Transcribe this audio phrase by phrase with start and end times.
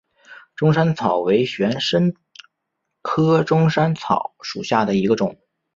[0.55, 2.11] 钟山草为玄参
[3.03, 5.39] 科钟山草属下的一个种。